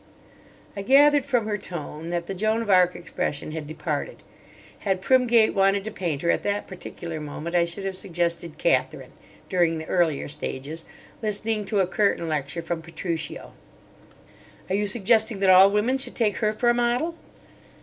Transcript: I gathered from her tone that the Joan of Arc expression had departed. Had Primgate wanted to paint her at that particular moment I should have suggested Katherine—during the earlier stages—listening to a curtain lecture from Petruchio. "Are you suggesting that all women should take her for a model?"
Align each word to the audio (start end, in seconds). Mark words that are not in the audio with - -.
I 0.75 0.81
gathered 0.81 1.27
from 1.27 1.45
her 1.45 1.59
tone 1.59 2.09
that 2.09 2.25
the 2.25 2.33
Joan 2.33 2.63
of 2.63 2.71
Arc 2.71 2.95
expression 2.95 3.51
had 3.51 3.67
departed. 3.67 4.23
Had 4.79 4.99
Primgate 4.99 5.53
wanted 5.53 5.83
to 5.83 5.91
paint 5.91 6.23
her 6.23 6.31
at 6.31 6.41
that 6.41 6.65
particular 6.65 7.19
moment 7.19 7.55
I 7.55 7.65
should 7.65 7.85
have 7.85 7.95
suggested 7.95 8.57
Katherine—during 8.57 9.77
the 9.77 9.85
earlier 9.85 10.27
stages—listening 10.27 11.65
to 11.65 11.81
a 11.81 11.85
curtain 11.85 12.27
lecture 12.27 12.63
from 12.63 12.81
Petruchio. 12.81 13.53
"Are 14.69 14.75
you 14.75 14.87
suggesting 14.87 15.39
that 15.39 15.51
all 15.51 15.69
women 15.69 15.99
should 15.99 16.15
take 16.15 16.37
her 16.37 16.51
for 16.51 16.69
a 16.69 16.73
model?" 16.73 17.13